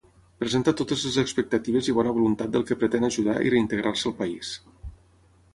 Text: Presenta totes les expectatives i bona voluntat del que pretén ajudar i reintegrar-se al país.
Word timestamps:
Presenta 0.43 0.71
totes 0.79 1.03
les 1.07 1.19
expectatives 1.23 1.91
i 1.91 1.95
bona 1.99 2.15
voluntat 2.17 2.51
del 2.55 2.65
que 2.71 2.79
pretén 2.85 3.07
ajudar 3.11 3.39
i 3.51 3.55
reintegrar-se 3.57 4.11
al 4.13 4.17
país. 4.23 4.59